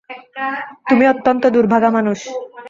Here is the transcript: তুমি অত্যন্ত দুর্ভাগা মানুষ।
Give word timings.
তুমি 0.89 1.03
অত্যন্ত 1.07 1.43
দুর্ভাগা 1.47 1.89
মানুষ। 1.89 2.19